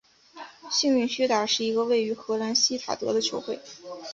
[0.71, 3.59] 幸运薛达是一个位于荷兰锡塔德的球会。